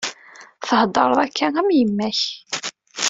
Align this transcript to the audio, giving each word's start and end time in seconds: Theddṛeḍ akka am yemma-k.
Theddṛeḍ 0.67 1.17
akka 1.25 1.47
am 1.59 1.69
yemma-k. 1.77 2.19